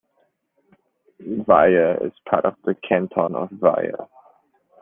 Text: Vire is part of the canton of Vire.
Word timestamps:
Vire 1.45 2.03
is 2.03 2.11
part 2.27 2.45
of 2.45 2.55
the 2.63 2.73
canton 2.73 3.35
of 3.35 3.51
Vire. 3.51 4.07